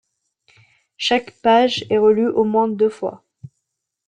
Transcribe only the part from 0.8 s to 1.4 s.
Chaque